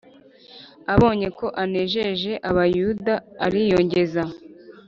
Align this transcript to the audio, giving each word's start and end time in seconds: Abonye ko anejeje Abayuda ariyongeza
Abonye 0.93 1.27
ko 1.37 1.45
anejeje 1.63 2.31
Abayuda 2.49 3.13
ariyongeza 3.45 4.23